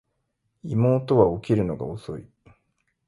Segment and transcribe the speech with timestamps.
[0.63, 2.27] 妹は起きるのが遅い